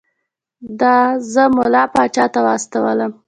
[0.79, 0.93] ده
[1.31, 3.11] زه ملا پاچا ته واستولم.